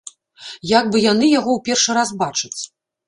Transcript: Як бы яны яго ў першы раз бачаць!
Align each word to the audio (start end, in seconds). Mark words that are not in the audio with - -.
Як 0.79 0.89
бы 0.95 1.03
яны 1.11 1.29
яго 1.39 1.51
ў 1.59 1.65
першы 1.67 1.91
раз 1.99 2.09
бачаць! 2.23 2.61